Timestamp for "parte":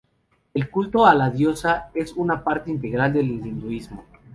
2.43-2.71